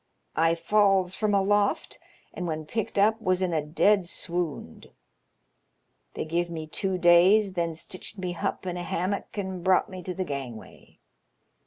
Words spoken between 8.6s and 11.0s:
in a hammock and brought me to th' gangway.